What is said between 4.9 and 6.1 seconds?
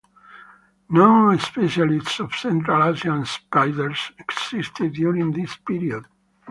during this period.